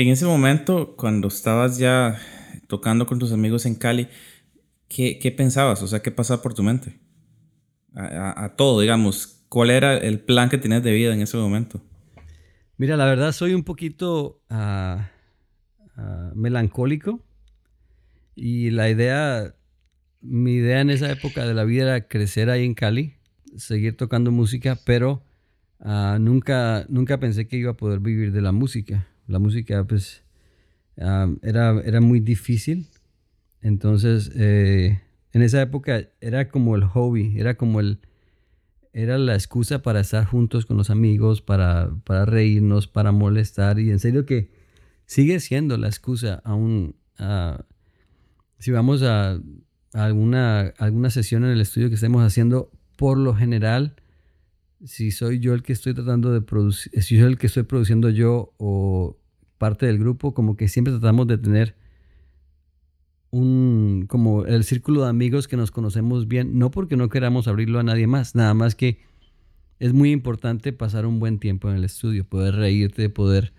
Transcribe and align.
En 0.00 0.08
ese 0.08 0.24
momento, 0.24 0.96
cuando 0.96 1.28
estabas 1.28 1.76
ya 1.76 2.18
tocando 2.68 3.04
con 3.04 3.18
tus 3.18 3.32
amigos 3.32 3.66
en 3.66 3.74
Cali, 3.74 4.08
¿qué, 4.88 5.34
pensabas? 5.36 5.82
O 5.82 5.86
sea, 5.86 6.00
¿qué 6.00 6.10
pasaba 6.10 6.40
por 6.40 6.54
tu 6.54 6.62
mente? 6.62 6.98
A, 7.94 8.54
todo, 8.56 8.80
digamos. 8.80 9.44
¿Cuál 9.50 9.68
era 9.68 9.98
el 9.98 10.20
plan 10.20 10.48
que 10.48 10.56
tenías 10.56 10.82
de 10.82 10.94
vida 10.94 11.12
en 11.12 11.20
ese 11.20 11.36
momento? 11.36 11.82
Mira, 12.78 12.96
la 12.96 13.04
verdad 13.04 13.32
soy 13.32 13.52
un 13.52 13.62
poquito 13.62 14.40
ah, 14.48 15.10
ah, 15.98 16.32
melancólico 16.34 17.22
y 18.34 18.70
la 18.70 18.88
idea, 18.88 19.54
mi 20.22 20.54
idea 20.54 20.80
en 20.80 20.88
esa 20.88 21.12
época 21.12 21.44
de 21.44 21.52
la 21.52 21.64
vida 21.64 21.82
era 21.82 22.08
crecer 22.08 22.48
ahí 22.48 22.64
en 22.64 22.72
Cali, 22.72 23.16
seguir 23.58 23.98
tocando 23.98 24.30
música, 24.30 24.78
pero 24.86 25.22
ah, 25.78 26.16
nunca, 26.18 26.86
nunca 26.88 27.20
pensé 27.20 27.46
que 27.46 27.58
iba 27.58 27.72
a 27.72 27.76
poder 27.76 28.00
vivir 28.00 28.32
de 28.32 28.40
la 28.40 28.52
música. 28.52 29.09
La 29.30 29.38
música, 29.38 29.84
pues, 29.86 30.22
era, 30.96 31.80
era 31.84 32.00
muy 32.00 32.20
difícil. 32.20 32.88
Entonces, 33.62 34.30
eh, 34.34 35.00
en 35.32 35.42
esa 35.42 35.62
época 35.62 36.08
era 36.20 36.48
como 36.48 36.76
el 36.76 36.84
hobby, 36.84 37.38
era 37.38 37.56
como 37.56 37.80
el, 37.80 38.00
era 38.92 39.18
la 39.18 39.34
excusa 39.34 39.82
para 39.82 40.00
estar 40.00 40.24
juntos 40.24 40.66
con 40.66 40.76
los 40.76 40.90
amigos, 40.90 41.42
para, 41.42 41.90
para 42.04 42.24
reírnos, 42.24 42.86
para 42.86 43.12
molestar. 43.12 43.78
Y 43.78 43.90
en 43.90 43.98
serio 43.98 44.26
que 44.26 44.50
sigue 45.06 45.40
siendo 45.40 45.76
la 45.76 45.88
excusa 45.88 46.42
aún. 46.44 46.96
si 48.58 48.70
vamos 48.70 49.02
a, 49.02 49.40
alguna, 49.92 50.72
alguna 50.78 51.10
sesión 51.10 51.44
en 51.44 51.50
el 51.50 51.60
estudio 51.60 51.88
que 51.88 51.94
estemos 51.96 52.22
haciendo, 52.24 52.70
por 52.96 53.18
lo 53.18 53.34
general, 53.34 53.96
si 54.84 55.10
soy 55.10 55.38
yo 55.38 55.54
el 55.54 55.62
que 55.62 55.72
estoy 55.72 55.94
tratando 55.94 56.32
de 56.32 56.40
producir, 56.40 56.92
si 57.02 57.18
soy 57.18 57.26
el 57.26 57.38
que 57.38 57.46
estoy 57.46 57.64
produciendo 57.64 58.10
yo 58.10 58.54
o 58.58 59.19
parte 59.60 59.84
del 59.84 59.98
grupo, 59.98 60.32
como 60.32 60.56
que 60.56 60.68
siempre 60.68 60.90
tratamos 60.94 61.26
de 61.26 61.36
tener 61.36 61.76
un 63.30 64.06
como 64.08 64.46
el 64.46 64.64
círculo 64.64 65.02
de 65.02 65.10
amigos 65.10 65.48
que 65.48 65.58
nos 65.58 65.70
conocemos 65.70 66.26
bien, 66.26 66.58
no 66.58 66.70
porque 66.70 66.96
no 66.96 67.10
queramos 67.10 67.46
abrirlo 67.46 67.78
a 67.78 67.82
nadie 67.82 68.06
más, 68.06 68.34
nada 68.34 68.54
más 68.54 68.74
que 68.74 68.98
es 69.78 69.92
muy 69.92 70.12
importante 70.12 70.72
pasar 70.72 71.04
un 71.04 71.20
buen 71.20 71.38
tiempo 71.38 71.68
en 71.68 71.76
el 71.76 71.84
estudio, 71.84 72.24
poder 72.24 72.54
reírte, 72.54 73.10
poder 73.10 73.52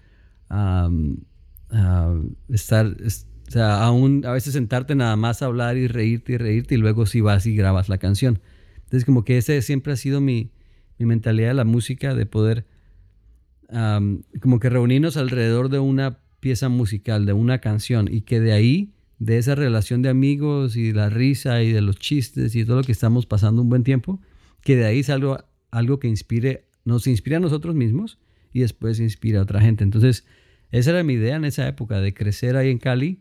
estar, 2.50 2.88
o 2.88 3.52
sea, 3.52 3.83
aún 3.83 4.26
a 4.26 4.31
veces 4.31 4.54
sentarte 4.54 4.95
nada 4.95 5.16
más 5.16 5.44
a 5.44 5.45
hablar 5.45 5.78
y 5.78 5.88
reírte 5.88 6.33
y 6.33 6.38
reírte 6.38 6.73
y 6.73 6.78
luego 6.80 7.06
si 7.06 7.22
vas 7.22 7.45
y 7.45 7.56
grabas 7.56 7.89
la 7.89 8.00
canción. 8.00 8.42
Entonces 8.78 9.06
como 9.06 9.23
que 9.23 9.38
ese 9.38 9.61
siempre 9.61 9.94
ha 9.94 9.98
sido 9.98 10.20
mi, 10.20 10.50
mi 10.98 11.06
mentalidad 11.06 11.50
de 11.50 11.54
la 11.54 11.64
música, 11.64 12.16
de 12.16 12.26
poder 12.26 12.66
como 13.72 14.59
que 14.59 14.69
reunirnos 14.69 15.17
alrededor 15.17 15.69
de 15.69 15.80
una 15.80 16.19
pieza 16.39 16.69
musical, 16.69 17.25
de 17.25 17.33
una 17.33 17.59
canción 17.59 18.08
y 18.11 18.22
que 18.22 18.39
de 18.39 18.52
ahí 18.52 18.94
de 19.19 19.38
esa 19.38 19.53
relación 19.53 20.02
de 20.02 20.09
amigos 20.09 20.75
y 20.75 20.94
la 20.94 21.09
risa 21.09 21.61
y 21.61 21.72
de 21.72 21.81
los 21.81 21.97
chistes 21.97 22.55
y 22.55 22.66
todo 22.66 22.77
lo 22.77 22.83
que 22.83 22.92
estamos 22.92 23.27
pasando 23.27 23.61
un 23.61 23.69
buen 23.69 23.83
tiempo, 23.83 24.19
que 24.61 24.75
de 24.75 24.86
ahí 24.86 25.03
salga 25.03 25.45
algo 25.69 25.99
que 25.99 26.08
inspire, 26.08 26.66
nos 26.86 27.05
inspire 27.05 27.36
a 27.36 27.39
nosotros 27.39 27.75
mismos 27.75 28.17
y 28.52 28.61
después 28.61 28.99
inspira 28.99 29.39
a 29.39 29.44
otra 29.44 29.61
gente. 29.61 29.83
Entonces, 29.83 30.25
esa 30.72 30.89
era 30.89 31.03
mi 31.03 31.14
idea 31.14 31.36
en 31.36 31.45
esa 31.45 31.67
época, 31.67 32.02
de 32.02 32.14
crecer 32.14 32.58
ahí 32.58 32.72
en 32.72 32.80
Cali, 32.80 33.19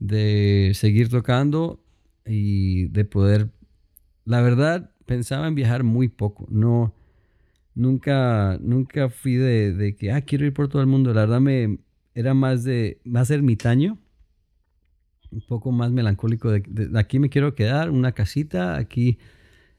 de 0.00 0.72
seguir 0.74 1.08
tocando 1.08 1.84
y 2.26 2.86
de 2.88 3.04
poder, 3.04 3.50
la 4.24 4.42
verdad, 4.42 4.90
pensaba 5.06 5.46
en 5.46 5.54
viajar 5.54 5.84
muy 5.84 6.08
poco, 6.08 6.46
no, 6.50 6.94
nunca, 7.78 8.58
nunca 8.60 9.08
fui 9.08 9.36
de, 9.36 9.72
de 9.72 9.96
que, 9.96 10.12
ah, 10.12 10.20
quiero 10.22 10.44
ir 10.46 10.52
por 10.52 10.68
todo 10.68 10.82
el 10.82 10.88
mundo, 10.88 11.14
la 11.14 11.22
verdad 11.22 11.40
me, 11.40 11.78
era 12.14 12.34
más 12.34 12.64
de, 12.64 13.00
más 13.04 13.30
ermitaño 13.30 13.98
un 15.30 15.40
poco 15.42 15.72
más 15.72 15.90
melancólico 15.90 16.50
de, 16.50 16.90
aquí 16.98 17.18
me 17.18 17.28
quiero 17.28 17.54
quedar, 17.54 17.90
una 17.90 18.12
casita 18.12 18.76
aquí 18.76 19.18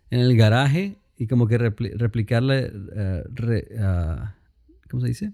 en 0.10 0.20
el 0.20 0.38
garaje 0.38 0.98
y 1.18 1.28
como 1.28 1.48
que 1.48 1.58
replicarle, 1.58 2.72
eh, 2.96 3.78
ah, 3.80 4.36
¿cómo 4.90 5.02
se 5.02 5.08
dice? 5.08 5.34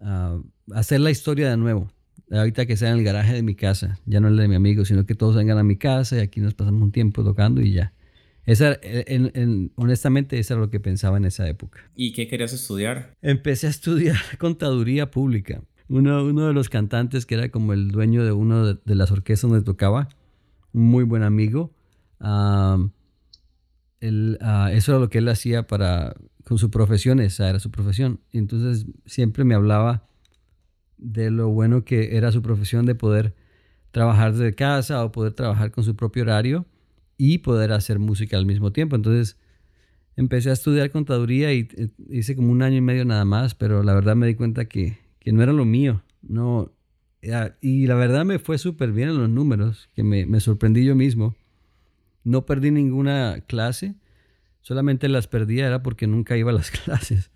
Ah, 0.00 0.38
hacer 0.72 1.00
la 1.00 1.10
historia 1.10 1.50
de 1.50 1.56
nuevo. 1.56 1.90
Ahorita 2.30 2.66
que 2.66 2.76
sea 2.76 2.90
en 2.90 2.98
el 2.98 3.04
garaje 3.04 3.32
de 3.32 3.42
mi 3.42 3.54
casa, 3.54 3.98
ya 4.06 4.20
no 4.20 4.28
el 4.28 4.36
de 4.36 4.48
mi 4.48 4.54
amigo, 4.54 4.84
sino 4.84 5.06
que 5.06 5.14
todos 5.14 5.34
vengan 5.36 5.58
a 5.58 5.62
mi 5.62 5.76
casa 5.76 6.16
y 6.16 6.20
aquí 6.20 6.40
nos 6.40 6.54
pasamos 6.54 6.82
un 6.82 6.92
tiempo 6.92 7.24
tocando 7.24 7.60
y 7.60 7.72
ya. 7.72 7.92
Esa, 8.46 8.78
honestamente, 9.76 10.38
eso 10.38 10.54
era 10.54 10.60
lo 10.60 10.70
que 10.70 10.80
pensaba 10.80 11.16
en 11.16 11.24
esa 11.24 11.48
época. 11.48 11.80
¿Y 11.94 12.12
qué 12.12 12.28
querías 12.28 12.52
estudiar? 12.52 13.14
Empecé 13.22 13.66
a 13.68 13.70
estudiar 13.70 14.16
contaduría 14.38 15.10
pública 15.10 15.62
uno, 15.88 16.24
uno, 16.24 16.46
de 16.46 16.52
los 16.52 16.68
cantantes 16.68 17.26
que 17.26 17.34
era 17.34 17.50
como 17.50 17.72
el 17.72 17.90
dueño 17.90 18.24
de 18.24 18.32
una 18.32 18.74
de, 18.74 18.94
las 18.94 19.10
orquestas 19.10 19.50
donde 19.50 19.64
tocaba, 19.64 20.08
un 20.72 20.84
muy 20.90 21.04
buen 21.04 21.22
amigo. 21.22 21.74
él, 24.00 24.38
ah, 24.40 24.70
eso 24.72 24.92
era 24.92 25.00
lo 25.00 25.08
que 25.08 25.18
él 25.18 25.28
hacía 25.28 25.66
para, 25.66 26.14
con 26.44 26.58
su 26.58 26.70
profesión, 26.70 27.20
esa 27.20 27.48
era 27.48 27.60
su 27.60 27.70
profesión. 27.70 28.20
Y 28.32 28.38
entonces 28.38 28.86
siempre 29.04 29.44
me 29.44 29.54
hablaba 29.54 30.08
de 30.96 31.30
lo 31.30 31.50
bueno 31.50 31.84
que 31.84 32.16
era 32.16 32.32
su 32.32 32.40
profesión 32.40 32.86
de 32.86 32.94
poder 32.94 33.34
trabajar 33.90 34.32
desde 34.32 34.54
casa 34.54 35.04
o 35.04 35.12
poder 35.12 35.34
trabajar 35.34 35.70
con 35.70 35.84
su 35.84 35.94
propio 35.96 36.22
horario 36.22 36.66
y 37.16 37.38
poder 37.38 37.72
hacer 37.72 37.98
música 37.98 38.36
al 38.36 38.46
mismo 38.46 38.72
tiempo. 38.72 38.96
Entonces 38.96 39.38
empecé 40.16 40.50
a 40.50 40.54
estudiar 40.54 40.90
contaduría 40.90 41.52
y 41.52 41.68
eh, 41.76 41.90
hice 42.10 42.36
como 42.36 42.52
un 42.52 42.62
año 42.62 42.76
y 42.76 42.80
medio 42.80 43.04
nada 43.04 43.24
más, 43.24 43.54
pero 43.54 43.82
la 43.82 43.94
verdad 43.94 44.16
me 44.16 44.26
di 44.26 44.34
cuenta 44.34 44.66
que 44.66 45.04
que 45.24 45.32
no 45.32 45.42
era 45.42 45.52
lo 45.52 45.64
mío. 45.64 46.02
No, 46.22 46.70
y 47.60 47.86
la 47.86 47.94
verdad 47.94 48.24
me 48.24 48.38
fue 48.38 48.58
súper 48.58 48.92
bien 48.92 49.08
en 49.08 49.18
los 49.18 49.30
números, 49.30 49.88
que 49.94 50.02
me, 50.02 50.26
me, 50.26 50.38
sorprendí 50.38 50.84
yo 50.84 50.94
mismo. 50.94 51.34
No 52.22 52.46
perdí 52.46 52.70
ninguna 52.70 53.42
clase, 53.46 53.94
solamente 54.60 55.08
las 55.08 55.26
perdía 55.26 55.66
era 55.66 55.82
porque 55.82 56.06
nunca 56.06 56.36
iba 56.36 56.50
a 56.50 56.54
las 56.54 56.70
clases. 56.84 57.30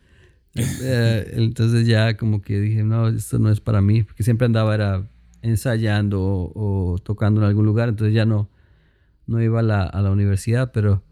Eh, 0.54 1.32
entonces 1.36 1.86
ya 1.86 2.16
como 2.16 2.42
que 2.42 2.60
dije, 2.60 2.82
no, 2.82 3.08
esto 3.08 3.38
no 3.38 3.50
es 3.50 3.60
para 3.60 3.80
mí, 3.80 4.02
porque 4.02 4.22
siempre 4.22 4.44
andaba 4.44 4.74
era 4.74 5.08
ensayando 5.40 6.20
o, 6.22 6.98
tocando 7.02 7.40
en 7.40 7.46
algún 7.46 7.64
lugar, 7.64 7.88
entonces 7.88 8.14
ya 8.14 8.26
no, 8.26 8.50
no 9.28 9.40
iba 9.40 9.60
a 9.60 9.62
la, 9.62 9.82
a 9.84 10.02
la 10.02 10.10
universidad, 10.10 10.72
pero, 10.72 11.04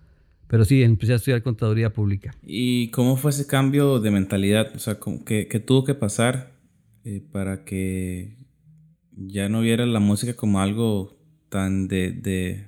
pero 0.48 0.64
sí, 0.64 0.82
empecé 0.82 1.12
a 1.12 1.16
estudiar 1.16 1.42
contaduría 1.42 1.92
pública. 1.92 2.34
¿Y 2.42 2.90
cómo 2.90 3.16
fue 3.16 3.30
ese 3.30 3.46
cambio 3.46 4.00
de 4.00 4.10
mentalidad? 4.10 4.74
O 4.74 4.78
sea, 4.78 4.98
¿qué, 5.24 5.46
qué 5.46 5.60
tuvo 5.60 5.84
que 5.84 5.94
pasar 5.94 6.56
eh, 7.04 7.22
para 7.30 7.64
que 7.64 8.36
ya 9.12 9.48
no 9.48 9.60
viera 9.60 9.86
la 9.86 10.00
música 10.00 10.34
como 10.34 10.60
algo 10.60 11.16
tan 11.48 11.88
de, 11.88 12.66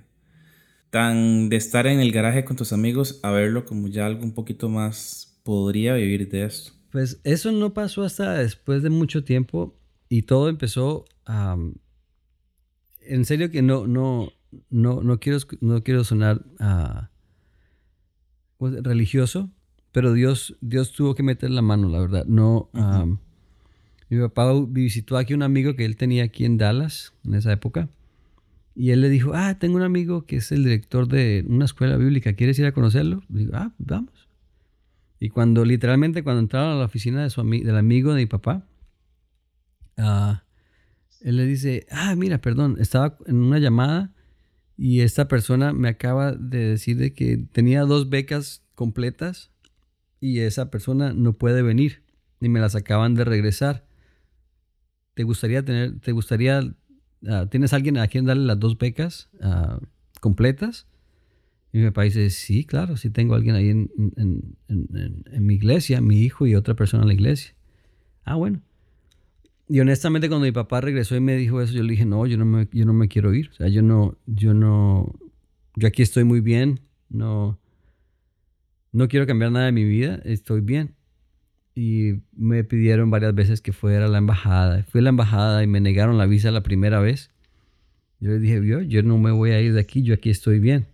tan 0.91 1.49
de 1.49 1.57
estar 1.57 1.87
en 1.87 2.01
el 2.01 2.13
garaje 2.13 2.45
con 2.45 2.57
tus 2.57 2.73
amigos 2.73 3.21
a 3.23 3.31
verlo 3.31 3.65
como 3.65 3.89
ya 3.89 4.07
algo 4.07 4.23
un 4.23 4.35
poquito 4.35 4.69
más 4.69 5.41
podría 5.43 5.95
vivir 5.95 6.29
de 6.29 6.45
esto. 6.45 6.73
Pues 6.91 7.21
eso 7.25 7.53
no 7.53 7.75
pasó 7.75 8.03
hasta 8.05 8.35
después 8.35 8.83
de 8.83 8.91
mucho 8.91 9.25
tiempo 9.25 9.79
y 10.09 10.23
todo 10.23 10.49
empezó 10.49 11.05
a... 11.27 11.57
en 13.01 13.25
serio 13.25 13.51
que 13.51 13.63
no, 13.63 13.87
no, 13.87 14.33
no, 14.71 15.03
no, 15.03 15.19
quiero, 15.21 15.39
no 15.61 15.83
quiero 15.83 16.05
sonar 16.05 16.45
uh, 16.61 17.07
religioso, 18.83 19.51
pero 19.93 20.13
Dios, 20.13 20.57
Dios 20.61 20.93
tuvo 20.93 21.15
que 21.15 21.23
meter 21.23 21.51
la 21.51 21.63
mano, 21.63 21.89
la 21.89 22.01
verdad. 22.01 22.25
No, 22.27 22.71
mi 24.11 24.19
papá 24.19 24.53
visitó 24.69 25.17
aquí 25.17 25.35
un 25.35 25.43
amigo 25.43 25.77
que 25.77 25.85
él 25.85 25.97
tenía 25.97 26.25
aquí 26.25 26.45
en 26.45 26.57
Dallas 26.57 27.13
en 27.25 27.35
esa 27.35 27.53
época. 27.53 27.89
Y 28.75 28.91
él 28.91 29.01
le 29.01 29.09
dijo, 29.09 29.33
ah, 29.35 29.59
tengo 29.59 29.77
un 29.77 29.83
amigo 29.83 30.25
que 30.25 30.37
es 30.37 30.53
el 30.53 30.63
director 30.63 31.09
de 31.09 31.45
una 31.49 31.65
escuela 31.65 31.97
bíblica, 31.97 32.35
¿quieres 32.35 32.59
ir 32.61 32.67
a 32.67 32.73
conocerlo? 32.73 33.23
digo, 33.29 33.53
ah, 33.55 33.73
vamos. 33.79 34.29
Y 35.19 35.31
cuando, 35.31 35.65
literalmente, 35.65 36.23
cuando 36.23 36.41
entraron 36.41 36.77
a 36.77 36.79
la 36.79 36.85
oficina 36.85 37.25
de 37.25 37.31
su 37.31 37.43
del 37.43 37.77
amigo 37.77 38.15
de 38.15 38.21
mi 38.21 38.27
papá, 38.27 38.65
ah, 39.97 40.45
él 41.21 41.37
le 41.37 41.47
dice, 41.47 41.87
ah, 41.91 42.15
mira, 42.15 42.39
perdón, 42.39 42.77
estaba 42.79 43.19
en 43.27 43.37
una 43.37 43.59
llamada 43.59 44.13
y 44.79 45.01
esta 45.01 45.27
persona 45.27 45.73
me 45.73 45.89
acaba 45.89 46.33
de 46.33 46.59
decir 46.59 46.97
de 46.97 47.13
que 47.13 47.37
tenía 47.37 47.83
dos 47.83 48.09
becas 48.09 48.63
completas 48.77 49.51
y 50.21 50.39
esa 50.39 50.71
persona 50.71 51.13
no 51.13 51.33
puede 51.33 51.63
venir 51.63 52.05
y 52.41 52.49
me 52.49 52.61
las 52.61 52.77
acaban 52.77 53.17
de 53.17 53.25
regresar. 53.25 53.85
¿Te 55.15 55.25
gustaría 55.25 55.65
tener, 55.65 55.99
te 55.99 56.13
gustaría, 56.13 56.61
ah, 57.27 57.47
tienes 57.51 57.73
alguien 57.73 57.99
a 57.99 58.07
quien 58.07 58.25
darle 58.25 58.47
las 58.47 58.61
dos 58.61 58.79
becas 58.79 59.29
ah, 59.43 59.81
completas? 60.21 60.87
Y 61.73 61.79
mi 61.79 61.87
papá 61.87 62.05
dice, 62.05 62.31
sí, 62.31 62.65
claro, 62.65 62.97
sí 62.97 63.11
tengo 63.11 63.35
alguien 63.35 63.57
ahí 63.57 63.71
en, 63.71 63.91
en, 64.69 65.47
mi 65.47 65.55
iglesia, 65.55 66.01
mi 66.01 66.23
hijo 66.23 66.47
y 66.47 66.55
otra 66.55 66.75
persona 66.75 67.03
en 67.03 67.09
la 67.09 67.15
iglesia. 67.15 67.57
Ah, 68.25 68.37
bueno. 68.37 68.63
Y 69.69 69.81
honestamente 69.81 70.29
cuando 70.29 70.47
mi 70.47 70.53
papá 70.53 70.81
regresó 70.81 71.15
y 71.17 71.21
me 71.21 71.37
dijo 71.37 71.61
eso, 71.61 71.75
yo 71.75 71.83
le 71.83 71.91
dije, 71.91 72.07
no, 72.07 72.27
yo 72.27 72.39
no 72.39 72.45
me, 72.47 72.69
yo 72.73 72.87
no 72.87 72.95
me 72.95 73.09
quiero 73.09 73.35
ir. 73.35 73.51
O 73.51 73.53
sea, 73.53 73.69
yo 73.69 73.83
no, 73.83 74.17
yo 74.27 74.55
no, 74.55 75.15
yo 75.77 75.89
aquí 75.89 76.03
estoy 76.03 76.25
muy 76.25 76.41
bien, 76.41 76.81
no, 77.11 77.59
no 78.93 79.09
quiero 79.09 79.27
cambiar 79.27 79.53
nada 79.53 79.67
de 79.67 79.73
mi 79.73 79.85
vida, 79.85 80.21
estoy 80.25 80.61
bien. 80.63 80.95
y 81.75 82.23
me 82.33 82.65
pidieron 82.65 83.09
varias 83.09 83.35
veces 83.35 83.61
que 83.61 83.73
fuera 83.73 84.07
a 84.07 84.09
la 84.09 84.19
embajada. 84.19 84.83
Fui 84.85 84.99
a 85.01 85.03
la 85.03 85.11
embajada 85.11 85.63
y 85.63 85.69
me 85.69 85.81
negaron 85.81 86.19
la 86.19 86.27
visa 86.27 86.51
la 86.51 86.63
primera 86.65 86.99
vez. 87.01 87.31
Yo 88.19 88.31
le 88.31 88.41
dije, 88.41 88.67
yo, 88.67 88.81
yo 88.81 89.03
no 89.05 89.17
me 89.19 89.31
voy 89.31 89.53
a 89.53 89.61
ir 89.61 89.75
de 89.75 89.81
aquí, 89.81 90.03
yo 90.03 90.15
aquí 90.15 90.29
estoy 90.31 90.59
bien. 90.59 90.89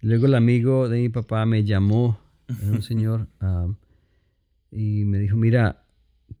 Luego 0.00 0.26
el 0.26 0.34
amigo 0.34 0.88
de 0.88 0.98
mi 1.00 1.10
papá 1.10 1.46
me 1.46 1.62
llamó, 1.62 2.18
un 2.62 2.82
señor, 2.82 3.28
y 4.72 5.04
me 5.04 5.20
dijo, 5.20 5.36
mira, 5.36 5.83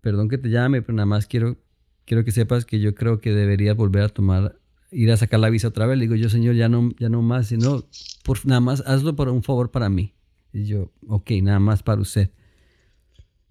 perdón 0.00 0.28
que 0.28 0.38
te 0.38 0.50
llame, 0.50 0.82
pero 0.82 0.94
nada 0.94 1.06
más 1.06 1.26
quiero, 1.26 1.56
quiero 2.04 2.24
que 2.24 2.32
sepas 2.32 2.64
que 2.64 2.80
yo 2.80 2.94
creo 2.94 3.20
que 3.20 3.32
deberías 3.32 3.76
volver 3.76 4.02
a 4.02 4.08
tomar, 4.08 4.58
ir 4.90 5.10
a 5.10 5.16
sacar 5.16 5.40
la 5.40 5.50
visa 5.50 5.68
otra 5.68 5.86
vez. 5.86 5.98
Le 5.98 6.04
digo, 6.04 6.14
yo 6.14 6.28
señor, 6.28 6.54
ya 6.54 6.68
no, 6.68 6.90
ya 6.98 7.08
no 7.08 7.22
más, 7.22 7.48
sino, 7.48 7.84
por, 8.24 8.44
nada 8.46 8.60
más 8.60 8.82
hazlo 8.86 9.16
por 9.16 9.28
un 9.28 9.42
favor 9.42 9.70
para 9.70 9.88
mí. 9.88 10.14
Y 10.52 10.66
yo, 10.66 10.92
ok, 11.08 11.30
nada 11.42 11.58
más 11.58 11.82
para 11.82 12.00
usted. 12.00 12.30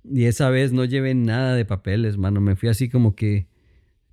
Y 0.04 0.26
esa 0.26 0.50
vez 0.50 0.74
no 0.74 0.86
llevé 0.86 1.16
nada 1.16 1.56
de 1.56 1.66
papeles, 1.66 2.18
mano. 2.18 2.42
Me 2.42 2.56
fui 2.56 2.70
así 2.70 2.90
como 2.90 3.16
que 3.16 3.48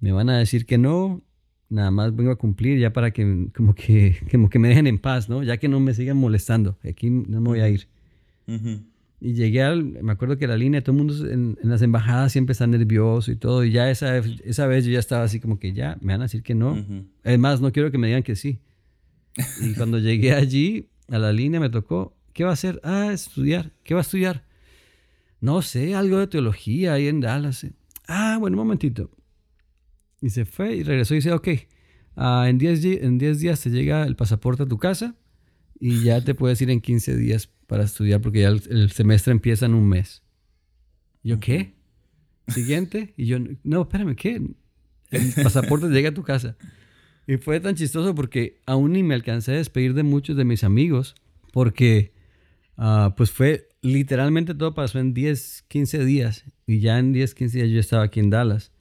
me 0.01 0.13
van 0.13 0.31
a 0.31 0.39
decir 0.39 0.67
que 0.67 0.79
no, 0.79 1.23
nada 1.69 1.91
más 1.91 2.15
vengo 2.15 2.33
a 2.33 2.37
cumplir 2.37 2.79
ya 2.79 2.93
para 2.93 3.13
que 3.13 3.49
como 3.57 3.75
que, 3.75 4.17
como 4.31 4.51
que 4.51 4.59
me 4.59 4.69
dejen 4.69 4.87
en 4.87 4.99
paz, 4.99 5.29
¿no? 5.29 5.43
Ya 5.43 5.57
que 5.57 5.69
no 5.69 5.81
me 5.81 5.95
sigan 5.95 6.17
molestando. 6.17 6.79
Aquí 6.89 7.11
no 7.11 7.41
me 7.41 7.49
voy 7.49 7.61
a 7.61 7.69
ir. 7.69 7.89
Y 9.21 9.35
llegué 9.35 9.63
al, 9.63 9.85
me 9.85 10.13
acuerdo 10.13 10.39
que 10.39 10.47
la 10.47 10.57
línea, 10.57 10.83
todo 10.83 10.97
el 10.97 11.05
mundo 11.05 11.31
en, 11.31 11.59
las 11.63 11.83
embajadas 11.83 12.33
siempre 12.33 12.53
está 12.53 12.67
nervioso 12.67 13.31
y 13.31 13.37
todo. 13.37 13.65
Y 13.65 13.71
ya 13.71 13.91
esa, 13.91 14.17
esa 14.17 14.67
vez 14.67 14.87
yo 14.87 14.93
ya 14.93 14.99
estaba 14.99 15.25
así 15.25 15.41
como 15.41 15.59
que 15.59 15.75
ya, 15.75 15.99
me 16.01 16.15
van 16.15 16.23
a 16.23 16.25
decir 16.25 16.43
que 16.43 16.55
no. 16.55 16.85
Además, 17.23 17.61
no 17.61 17.71
quiero 17.71 17.91
que 17.91 17.99
me 17.99 18.07
digan 18.07 18.23
que 18.23 18.35
sí. 18.35 18.61
Y 19.61 19.75
cuando 19.77 19.99
llegué 19.99 20.33
allí, 20.33 20.89
a 21.09 21.19
la 21.19 21.33
línea, 21.33 21.61
me 21.61 21.69
tocó, 21.69 22.17
¿qué 22.33 22.45
va 22.45 22.51
a 22.51 22.53
hacer? 22.55 22.81
Ah, 22.83 23.11
estudiar. 23.13 23.73
¿Qué 23.83 23.95
va 23.95 24.01
a 24.01 24.03
estudiar? 24.03 24.45
No 25.41 25.61
sé, 25.61 25.95
algo 25.95 26.19
de 26.19 26.27
teología 26.27 26.95
ahí 26.95 27.09
en 27.09 27.21
Dallas. 27.21 27.67
Ah, 28.07 28.37
bueno, 28.39 28.57
un 28.57 28.65
momentito. 28.67 29.11
Y 30.21 30.31
se 30.31 30.45
fue 30.45 30.77
y 30.77 30.83
regresó 30.83 31.15
y 31.15 31.19
dice, 31.19 31.33
ok, 31.33 31.49
ah, 32.17 32.47
en 32.49 32.59
10 32.59 32.85
en 33.03 33.19
días 33.19 33.61
te 33.61 33.71
llega 33.71 34.07
el 34.07 34.17
pasaporte 34.17 34.63
a 34.63 34.67
tu 34.67 34.79
casa 34.79 35.15
y 35.81 36.05
ya 36.05 36.23
te 36.23 36.35
puedes 36.35 36.61
ir 36.61 36.71
en 36.71 36.81
15 36.81 37.17
días 37.17 37.49
para 37.67 37.85
estudiar 37.85 38.21
porque 38.21 38.43
ya 38.43 38.49
el, 38.49 38.91
semestre 38.93 39.33
empieza 39.33 39.65
en 39.65 39.75
un 39.75 39.89
mes. 39.89 40.23
yo, 41.23 41.41
¿qué? 41.41 41.75
Siguiente. 42.49 43.15
Y 43.17 43.27
yo, 43.27 43.39
no, 43.65 43.83
espérame, 43.83 44.15
¿qué? 44.15 44.43
El 45.11 45.33
pasaporte 45.43 45.89
llega 45.89 46.11
a 46.11 46.15
tu 46.15 46.23
casa. 46.23 46.57
Y 47.27 47.39
fue 47.39 47.61
tan 47.61 47.77
chistoso 47.77 48.15
porque 48.15 48.61
aún 48.67 48.93
ni 48.93 49.03
me 49.03 49.15
alcancé 49.15 49.53
a 49.53 49.57
despedir 49.57 49.95
de 49.95 50.03
muchos 50.03 50.37
de 50.37 50.45
mis 50.45 50.65
amigos 50.65 51.15
porque 51.53 52.13
ah, 52.77 53.15
pues 53.17 53.31
fue 53.31 53.69
literalmente 53.83 54.55
todo 54.55 54.75
pasó 54.75 54.99
en 54.99 55.15
10, 55.15 55.65
15 55.69 56.05
días. 56.05 56.45
Y 56.67 56.81
ya 56.81 56.99
en 56.99 57.13
10, 57.13 57.35
15 57.35 57.59
días 57.59 57.71
yo 57.71 57.81
estaba 57.81 58.05
aquí 58.05 58.21
en 58.21 58.31
Dallas. 58.31 58.73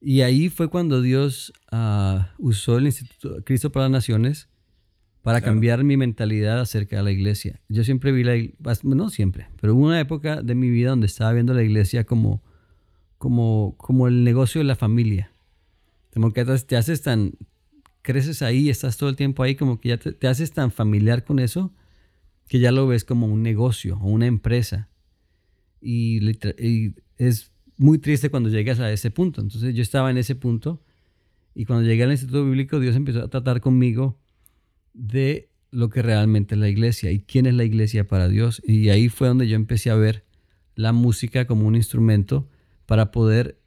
Y 0.00 0.20
ahí 0.20 0.50
fue 0.50 0.68
cuando 0.68 1.00
Dios 1.00 1.52
ah, 1.72 2.34
usó 2.38 2.76
el 2.76 2.86
Instituto 2.86 3.42
Cristo 3.44 3.72
para 3.72 3.84
las 3.84 3.92
Naciones 3.92 4.48
para 5.26 5.40
cambiar 5.40 5.82
mi 5.82 5.96
mentalidad 5.96 6.60
acerca 6.60 6.98
de 6.98 7.02
la 7.02 7.10
iglesia. 7.10 7.60
Yo 7.68 7.82
siempre 7.82 8.12
vi 8.12 8.22
la 8.22 8.36
iglesia, 8.36 8.82
no 8.84 9.10
siempre, 9.10 9.48
pero 9.60 9.74
hubo 9.74 9.86
una 9.86 9.98
época 9.98 10.40
de 10.40 10.54
mi 10.54 10.70
vida 10.70 10.90
donde 10.90 11.06
estaba 11.06 11.32
viendo 11.32 11.52
la 11.52 11.64
iglesia 11.64 12.04
como, 12.04 12.44
como, 13.18 13.74
como 13.76 14.06
el 14.06 14.22
negocio 14.22 14.60
de 14.60 14.66
la 14.66 14.76
familia. 14.76 15.32
Como 16.14 16.32
que 16.32 16.44
te 16.44 16.76
haces 16.76 17.02
tan, 17.02 17.32
creces 18.02 18.40
ahí, 18.40 18.70
estás 18.70 18.98
todo 18.98 19.08
el 19.08 19.16
tiempo 19.16 19.42
ahí, 19.42 19.56
como 19.56 19.80
que 19.80 19.88
ya 19.88 19.96
te 19.98 20.28
haces 20.28 20.52
tan 20.52 20.70
familiar 20.70 21.24
con 21.24 21.40
eso 21.40 21.72
que 22.46 22.60
ya 22.60 22.70
lo 22.70 22.86
ves 22.86 23.02
como 23.02 23.26
un 23.26 23.42
negocio 23.42 23.98
o 24.00 24.06
una 24.06 24.26
empresa. 24.26 24.88
Y, 25.80 26.20
es 27.16 27.50
muy 27.76 27.98
triste 27.98 28.30
cuando 28.30 28.48
llegas 28.48 28.78
a 28.78 28.92
ese 28.92 29.10
punto. 29.10 29.40
Entonces 29.40 29.74
yo 29.74 29.82
estaba 29.82 30.08
en 30.08 30.18
ese 30.18 30.36
punto 30.36 30.80
y 31.52 31.64
cuando 31.64 31.84
llegué 31.84 32.04
al 32.04 32.12
Instituto 32.12 32.44
Bíblico 32.44 32.78
Dios 32.78 32.94
empezó 32.94 33.24
a 33.24 33.28
tratar 33.28 33.60
conmigo 33.60 34.20
de 34.96 35.50
lo 35.70 35.88
que 35.90 36.02
realmente 36.02 36.54
es 36.54 36.60
la 36.60 36.68
iglesia 36.68 37.12
y 37.12 37.20
quién 37.20 37.46
es 37.46 37.54
la 37.54 37.64
iglesia 37.64 38.06
para 38.06 38.28
Dios. 38.28 38.62
Y 38.64 38.88
ahí 38.88 39.08
fue 39.08 39.28
donde 39.28 39.48
yo 39.48 39.56
empecé 39.56 39.90
a 39.90 39.94
ver 39.94 40.24
la 40.74 40.92
música 40.92 41.46
como 41.46 41.66
un 41.66 41.76
instrumento 41.76 42.48
para 42.86 43.10
poder 43.10 43.60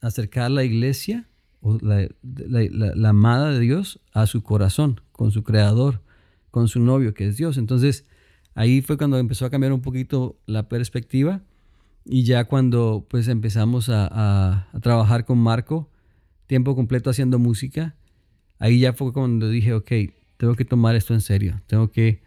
acercar 0.00 0.50
la 0.50 0.64
iglesia 0.64 1.28
o 1.60 1.78
la, 1.80 2.08
la 2.22 3.08
amada 3.08 3.52
de 3.52 3.60
Dios 3.60 4.00
a 4.12 4.26
su 4.26 4.42
corazón, 4.42 5.00
con 5.12 5.30
su 5.30 5.42
creador 5.42 6.02
con 6.50 6.68
su 6.68 6.80
novio, 6.80 7.14
que 7.14 7.26
es 7.26 7.36
Dios. 7.36 7.58
Entonces, 7.58 8.06
ahí 8.54 8.82
fue 8.82 8.96
cuando 8.96 9.18
empezó 9.18 9.46
a 9.46 9.50
cambiar 9.50 9.72
un 9.72 9.80
poquito 9.80 10.38
la 10.46 10.68
perspectiva 10.68 11.42
y 12.04 12.24
ya 12.24 12.44
cuando 12.44 13.06
pues 13.08 13.28
empezamos 13.28 13.88
a, 13.90 14.68
trabajar 14.82 15.24
con 15.24 15.38
Marco, 15.38 15.90
tiempo 16.46 16.74
completo 16.74 17.10
haciendo 17.10 17.38
música, 17.38 17.96
ahí 18.58 18.80
ya 18.80 18.92
fue 18.92 19.12
cuando 19.12 19.48
dije, 19.48 19.72
ok, 19.74 19.90
tengo 20.36 20.54
que 20.54 20.64
tomar 20.64 20.96
esto 20.96 21.14
en 21.14 21.20
serio, 21.20 21.60
tengo 21.66 21.90
que 21.90 22.22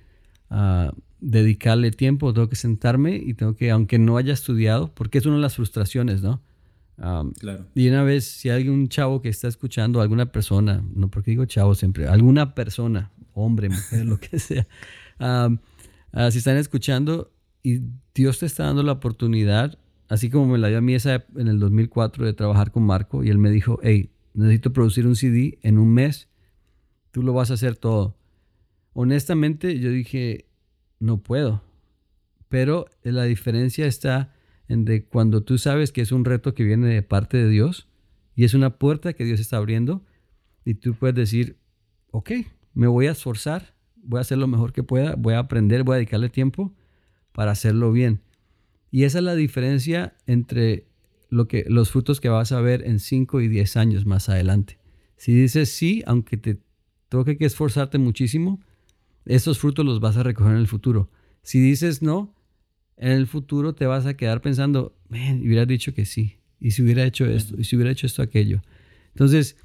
ah, 0.50 0.94
dedicarle 1.20 1.92
tiempo, 1.92 2.34
tengo 2.34 2.50
que 2.50 2.56
sentarme 2.56 3.16
y 3.16 3.34
tengo 3.34 3.56
que, 3.56 3.72
aunque 3.72 4.00
no 4.00 4.18
haya 4.18 4.34
estudiado, 4.34 4.94
porque 4.94 5.18
es 5.18 5.26
una 5.26 5.36
de 5.36 5.42
las 5.42 5.56
frustraciones, 5.56 6.22
¿no? 6.22 6.42
claro. 7.40 7.66
Y 7.74 7.90
una 7.90 8.04
vez, 8.04 8.26
si 8.26 8.52
hay 8.52 8.70
un 8.70 8.88
chavo 8.88 9.24
que 9.24 9.30
está 9.30 9.48
escuchando, 9.48 10.02
alguna 10.02 10.32
persona, 10.32 10.84
no 10.94 11.10
porque 11.10 11.32
digo 11.32 11.46
chavo 11.46 11.74
siempre, 11.74 12.08
alguna 12.08 12.54
persona, 12.54 13.12
hombre, 13.34 13.70
mujer, 13.70 14.06
lo 14.06 14.20
que 14.20 14.38
sea. 14.38 14.68
Ah, 15.20 15.50
si 16.30 16.40
están 16.40 16.58
escuchando 16.58 17.32
y 17.64 17.82
Dios 18.14 18.40
te 18.40 18.46
está 18.46 18.66
dando 18.66 18.84
la 18.84 18.92
oportunidad, 18.92 19.80
así 20.10 20.30
como 20.30 20.46
me 20.46 20.58
la 20.58 20.68
dio 20.68 20.80
a 20.80 20.82
mí 20.82 20.94
esa 20.94 21.26
en 21.36 21.48
el 21.48 21.60
2004 21.60 22.26
de 22.26 22.34
trabajar 22.34 22.72
con 22.72 22.84
Marco 22.84 23.24
y 23.24 23.30
él 23.30 23.38
me 23.38 23.50
dijo, 23.50 23.80
hey, 23.82 24.12
necesito 24.34 24.74
producir 24.74 25.08
un 25.08 25.16
CD 25.16 25.60
en 25.62 25.78
un 25.78 25.94
mes, 25.94 26.30
tú 27.12 27.24
lo 27.24 27.34
vas 27.34 27.52
a 27.52 27.56
hacer 27.56 27.76
todo. 27.76 28.18
Honestamente, 28.94 29.80
yo 29.80 29.90
dije, 29.90 30.46
no 31.00 31.22
puedo. 31.22 31.64
Pero 32.50 32.88
la 33.04 33.24
diferencia 33.24 33.86
está 33.86 34.34
en 34.68 34.86
de 34.86 35.06
cuando 35.06 35.44
tú 35.44 35.58
sabes 35.58 35.92
que 35.92 36.02
es 36.02 36.12
un 36.12 36.26
reto 36.26 36.54
que 36.54 36.64
viene 36.64 36.88
de 36.88 37.02
parte 37.02 37.38
de 37.38 37.50
Dios 37.50 37.88
y 38.36 38.44
es 38.44 38.54
una 38.54 38.78
puerta 38.78 39.14
que 39.14 39.26
Dios 39.26 39.40
está 39.40 39.58
abriendo 39.58 40.06
y 40.66 40.76
tú 40.76 40.94
puedes 40.94 41.16
decir, 41.16 41.58
ok, 42.12 42.32
me 42.74 42.88
voy 42.88 43.08
a 43.08 43.12
esforzar, 43.12 43.74
voy 43.96 44.20
a 44.20 44.22
hacer 44.22 44.38
lo 44.38 44.48
mejor 44.48 44.74
que 44.74 44.84
pueda, 44.84 45.16
voy 45.16 45.34
a 45.34 45.40
aprender, 45.40 45.84
voy 45.84 45.96
a 45.96 45.98
dedicarle 45.98 46.30
tiempo 46.30 46.74
para 47.32 47.52
hacerlo 47.52 47.92
bien. 47.92 48.22
Y 48.92 49.04
esa 49.04 49.20
es 49.20 49.24
la 49.24 49.36
diferencia 49.36 50.16
entre 50.28 50.88
lo 51.32 51.48
que, 51.48 51.66
los 51.68 51.90
frutos 51.90 52.22
que 52.22 52.30
vas 52.30 52.52
a 52.52 52.62
ver 52.62 52.86
en 52.86 53.00
5 53.00 53.42
y 53.42 53.48
10 53.48 53.78
años 53.78 54.06
más 54.06 54.30
adelante. 54.30 54.78
Si 55.16 55.34
dices 55.34 55.72
sí, 55.72 56.04
aunque 56.06 56.38
te 56.38 56.60
toque 57.10 57.38
que 57.38 57.46
esforzarte 57.46 57.98
muchísimo, 57.98 58.62
esos 59.26 59.58
frutos 59.58 59.86
los 59.86 60.00
vas 60.00 60.18
a 60.18 60.24
recoger 60.24 60.52
en 60.54 60.60
el 60.60 60.68
futuro. 60.68 61.10
Si 61.42 61.60
dices 61.60 62.02
no, 62.02 62.36
en 62.98 63.14
el 63.14 63.28
futuro 63.28 63.74
te 63.74 63.86
vas 63.86 64.06
a 64.06 64.16
quedar 64.16 64.42
pensando, 64.42 64.96
man, 65.10 65.42
hubiera 65.42 65.66
dicho 65.66 65.94
que 65.94 66.06
sí, 66.06 66.38
y 66.60 66.72
si 66.72 66.84
hubiera 66.84 67.06
hecho 67.06 67.26
esto, 67.26 67.56
y 67.58 67.64
si 67.64 67.76
hubiera 67.76 67.92
hecho 67.92 68.08
esto, 68.08 68.22
aquello. 68.22 68.62
Entonces, 69.14 69.56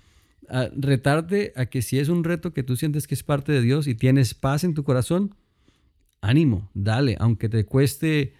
a 0.49 0.69
retarte 0.76 1.52
a 1.57 1.67
que 1.67 1.83
si 1.83 1.99
es 1.99 2.09
un 2.09 2.23
reto 2.23 2.52
que 2.52 2.62
tú 2.62 2.76
sientes 2.76 3.09
que 3.09 3.14
es 3.17 3.25
parte 3.25 3.50
de 3.50 3.61
Dios 3.61 3.88
y 3.88 3.97
tienes 3.97 4.35
paz 4.35 4.62
en 4.62 4.75
tu 4.75 4.85
corazón, 4.85 5.35
ánimo, 6.21 6.71
dale, 6.75 7.17
aunque 7.19 7.49
te 7.49 7.64
cueste 7.64 8.35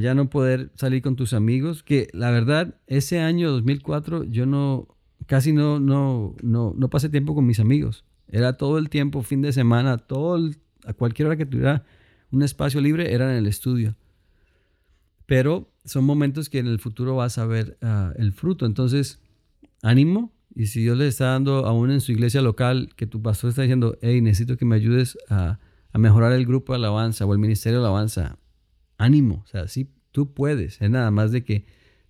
ya 0.00 0.14
no 0.14 0.28
poder 0.28 0.70
salir 0.74 1.02
con 1.02 1.16
tus 1.16 1.32
amigos, 1.32 1.82
que 1.82 2.08
la 2.12 2.30
verdad, 2.30 2.74
ese 2.86 3.20
año 3.20 3.50
2004 3.50 4.24
yo 4.24 4.46
no, 4.46 4.88
casi 5.26 5.52
no, 5.52 5.78
no, 5.78 6.34
no, 6.42 6.74
no 6.76 6.90
pasé 6.90 7.08
tiempo 7.08 7.34
con 7.34 7.46
mis 7.46 7.60
amigos. 7.60 8.04
Era 8.28 8.54
todo 8.54 8.78
el 8.78 8.90
tiempo, 8.90 9.22
fin 9.22 9.40
de 9.40 9.52
semana, 9.52 9.98
todo 9.98 10.50
a 10.84 10.92
cualquier 10.92 11.28
hora 11.28 11.36
que 11.36 11.46
tuviera 11.46 11.84
un 12.30 12.42
espacio 12.42 12.80
libre, 12.80 13.14
era 13.14 13.30
en 13.30 13.38
el 13.38 13.46
estudio. 13.46 13.96
Pero 15.26 15.70
son 15.84 16.04
momentos 16.04 16.48
que 16.48 16.58
en 16.58 16.66
el 16.66 16.78
futuro 16.78 17.16
vas 17.16 17.38
a 17.38 17.46
ver 17.46 17.78
ah, 17.82 18.12
el 18.16 18.32
fruto. 18.32 18.66
Entonces, 18.66 19.20
ánimo, 19.82 20.32
y 20.54 20.66
si 20.66 20.80
Dios 20.80 20.96
le 20.98 21.06
está 21.06 21.26
dando 21.26 21.66
aún 21.66 21.90
en 21.90 22.00
su 22.00 22.12
iglesia 22.12 22.42
local, 22.42 22.90
que 22.96 23.06
tu 23.06 23.22
pastor 23.22 23.50
está 23.50 23.62
diciendo, 23.62 23.96
hey, 24.02 24.20
necesito 24.20 24.56
que 24.56 24.64
me 24.64 24.76
ayudes 24.76 25.16
a, 25.28 25.58
mejorar 25.94 26.32
el 26.32 26.46
grupo 26.46 26.72
de 26.72 26.76
alabanza 26.76 27.26
o 27.26 27.32
el 27.32 27.40
ministerio 27.40 27.80
de 27.80 27.86
alabanza, 27.86 28.38
ánimo, 28.98 29.42
o 29.44 29.46
sea, 29.46 29.68
sí, 29.68 29.90
tú 30.12 30.34
puedes, 30.34 30.80
es 30.82 30.90
nada 30.90 31.10
más 31.10 31.32
de 31.32 31.44
que 31.44 31.64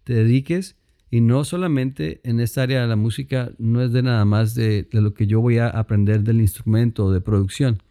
te 0.04 0.14
dediques 0.14 0.76
y 1.10 1.20
no 1.20 1.44
solamente 1.44 2.20
en 2.24 2.40
esta 2.40 2.62
área 2.62 2.82
de 2.82 2.88
la 2.88 2.96
música, 2.96 3.52
no 3.58 3.82
es 3.82 3.92
de 3.92 4.02
nada 4.02 4.24
más 4.24 4.54
de, 4.54 4.88
lo 4.92 5.14
que 5.14 5.26
yo 5.26 5.40
voy 5.40 5.58
a 5.58 5.68
aprender 5.68 6.22
del 6.22 6.40
instrumento 6.40 7.06
o 7.06 7.12
de 7.12 7.20
producción, 7.20 7.82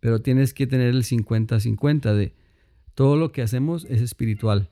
pero 0.00 0.22
tienes 0.22 0.54
que 0.54 0.66
tener 0.66 0.88
el 0.88 1.04
50-50 1.04 2.14
de 2.14 2.34
todo 2.94 3.16
lo 3.16 3.32
que 3.32 3.42
hacemos 3.42 3.84
es 3.84 4.00
espiritual 4.00 4.70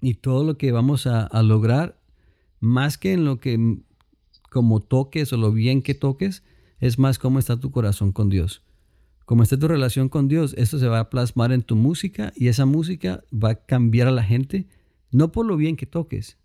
y 0.00 0.14
todo 0.14 0.44
lo 0.44 0.58
que 0.58 0.70
vamos 0.70 1.06
a, 1.06 1.24
a 1.24 1.42
lograr 1.42 1.98
más 2.60 2.98
que 2.98 3.12
en 3.12 3.24
lo 3.24 3.40
que 3.40 3.78
como 4.50 4.80
toques 4.80 5.32
o 5.32 5.36
lo 5.36 5.50
bien 5.50 5.82
que 5.82 5.94
toques, 5.94 6.44
es 6.78 6.98
más 6.98 7.18
cómo 7.18 7.40
está 7.40 7.58
tu 7.58 7.72
corazón 7.72 8.12
con 8.12 8.30
Dios. 8.30 8.63
Como 9.24 9.42
esté 9.42 9.56
tu 9.56 9.68
relación 9.68 10.08
con 10.08 10.28
Dios, 10.28 10.54
eso 10.58 10.78
se 10.78 10.88
va 10.88 11.00
a 11.00 11.10
plasmar 11.10 11.52
en 11.52 11.62
tu 11.62 11.76
música 11.76 12.32
y 12.36 12.48
esa 12.48 12.66
música 12.66 13.24
va 13.32 13.50
a 13.50 13.54
cambiar 13.54 14.08
a 14.08 14.12
la 14.12 14.22
gente, 14.22 14.66
no 15.10 15.32
por 15.32 15.46
lo 15.46 15.56
bien 15.56 15.76
que 15.76 15.86
toques. 15.86 16.36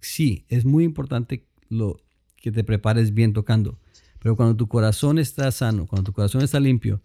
Sí, 0.00 0.44
es 0.48 0.64
muy 0.64 0.84
importante 0.84 1.46
lo 1.68 2.00
que 2.36 2.52
te 2.52 2.64
prepares 2.64 3.14
bien 3.14 3.32
tocando, 3.32 3.78
pero 4.18 4.36
cuando 4.36 4.56
tu 4.56 4.68
corazón 4.68 5.18
está 5.18 5.50
sano, 5.50 5.86
cuando 5.86 6.04
tu 6.04 6.12
corazón 6.12 6.42
está 6.42 6.60
limpio 6.60 7.00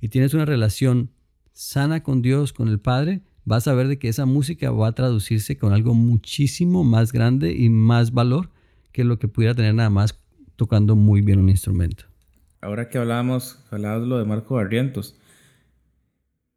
y 0.00 0.08
tienes 0.08 0.34
una 0.34 0.44
relación 0.44 1.10
sana 1.52 2.02
con 2.02 2.22
Dios, 2.22 2.52
con 2.52 2.68
el 2.68 2.80
Padre, 2.80 3.22
vas 3.44 3.68
a 3.68 3.74
ver 3.74 3.88
de 3.88 3.98
que 3.98 4.08
esa 4.08 4.26
música 4.26 4.70
va 4.70 4.88
a 4.88 4.94
traducirse 4.94 5.56
con 5.56 5.72
algo 5.72 5.94
muchísimo 5.94 6.84
más 6.84 7.12
grande 7.12 7.52
y 7.52 7.68
más 7.68 8.12
valor 8.12 8.50
que 8.92 9.04
lo 9.04 9.18
que 9.18 9.28
pudiera 9.28 9.54
tener 9.54 9.74
nada 9.74 9.90
más 9.90 10.18
tocando 10.56 10.96
muy 10.96 11.20
bien 11.20 11.38
un 11.38 11.48
instrumento. 11.48 12.06
Ahora 12.64 12.88
que 12.88 12.96
hablábamos, 12.96 13.58
hablabas 13.70 14.08
lo 14.08 14.18
de 14.18 14.24
Marco 14.24 14.54
Barrientos, 14.54 15.14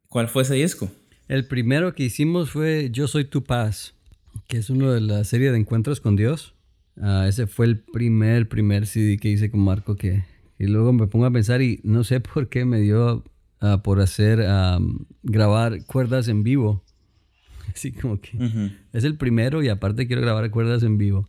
¿cuál 0.08 0.28
fue 0.28 0.40
ese 0.42 0.54
disco? 0.54 0.90
El 1.28 1.46
primero 1.46 1.94
que 1.94 2.04
hicimos 2.04 2.48
fue 2.48 2.88
Yo 2.90 3.06
Soy 3.06 3.26
Tu 3.26 3.44
Paz, 3.44 3.92
que 4.46 4.56
es 4.56 4.70
uno 4.70 4.90
de 4.90 5.02
la 5.02 5.22
serie 5.24 5.52
de 5.52 5.58
encuentros 5.58 6.00
con 6.00 6.16
Dios. 6.16 6.54
Ah, 6.98 7.26
ese 7.28 7.46
fue 7.46 7.66
el 7.66 7.80
primer, 7.80 8.48
primer 8.48 8.86
CD 8.86 9.18
que 9.18 9.28
hice 9.28 9.50
con 9.50 9.60
Marco 9.60 9.96
que, 9.96 10.24
y 10.58 10.66
luego 10.66 10.94
me 10.94 11.08
pongo 11.08 11.26
a 11.26 11.30
pensar 11.30 11.60
y 11.60 11.78
no 11.84 12.02
sé 12.04 12.20
por 12.20 12.48
qué 12.48 12.64
me 12.64 12.80
dio 12.80 13.22
ah, 13.60 13.82
por 13.84 14.00
hacer, 14.00 14.42
grabar 15.22 15.84
cuerdas 15.84 16.28
en 16.28 16.42
vivo. 16.42 16.82
Así 17.74 17.92
como 17.92 18.18
que 18.18 18.30
es 18.94 19.04
el 19.04 19.18
primero 19.18 19.62
y 19.62 19.68
aparte 19.68 20.06
quiero 20.06 20.22
grabar 20.22 20.50
cuerdas 20.50 20.82
en 20.84 20.96
vivo. 20.96 21.28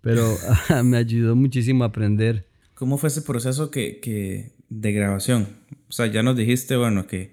Pero 0.00 0.34
ah, 0.68 0.82
me 0.82 0.96
ayudó 0.96 1.36
muchísimo 1.36 1.84
a 1.84 1.88
aprender 1.88 2.55
¿Cómo 2.76 2.98
fue 2.98 3.08
ese 3.08 3.22
proceso 3.22 3.70
que, 3.70 4.52
de 4.68 4.92
grabación? 4.92 5.48
O 5.88 5.92
sea, 5.92 6.08
ya 6.08 6.22
nos 6.22 6.36
dijiste, 6.36 6.76
bueno, 6.76 7.06
que 7.06 7.32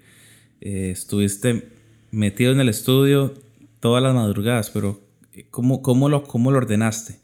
eh, 0.61 0.89
estuviste 0.91 1.67
metido 2.11 2.53
en 2.53 2.61
el 2.61 2.69
estudio 2.69 3.33
todas 3.81 4.01
las 4.01 4.15
madrugadas, 4.15 4.69
pero 4.69 5.01
eh, 5.33 5.45
¿cómo, 5.51 5.81
cómo, 5.81 6.07
lo, 6.07 6.23
¿cómo 6.23 6.49
lo 6.49 6.59
ordenaste? 6.59 7.15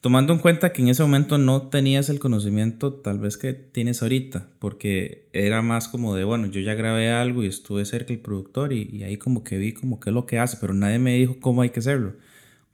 Tomando 0.00 0.32
en 0.32 0.38
cuenta 0.38 0.72
que 0.72 0.82
en 0.82 0.88
ese 0.88 1.02
momento 1.02 1.36
no 1.36 1.62
tenías 1.62 2.08
el 2.10 2.20
conocimiento 2.20 2.92
tal 2.92 3.18
vez 3.18 3.36
que 3.36 3.54
tienes 3.54 4.02
ahorita, 4.02 4.50
porque 4.60 5.28
era 5.32 5.60
más 5.60 5.88
como 5.88 6.14
de, 6.14 6.22
bueno, 6.22 6.46
yo 6.46 6.60
ya 6.60 6.74
grabé 6.74 7.10
algo 7.10 7.42
y 7.42 7.48
estuve 7.48 7.84
cerca 7.86 8.10
del 8.10 8.20
productor 8.20 8.72
y, 8.72 9.02
ahí 9.02 9.16
como 9.16 9.42
que 9.42 9.58
vi 9.58 9.72
como 9.72 9.98
qué 9.98 10.10
es 10.10 10.14
lo 10.14 10.26
que 10.26 10.38
hace, 10.38 10.58
pero 10.60 10.74
nadie 10.74 11.00
me 11.00 11.16
dijo 11.16 11.40
cómo 11.40 11.62
hay 11.62 11.70
que 11.70 11.80
hacerlo. 11.80 12.12